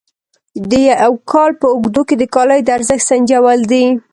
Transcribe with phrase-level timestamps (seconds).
[0.69, 0.71] د
[1.03, 3.85] یو کال په اوږدو د کالیو د ارزښت سنجول دي.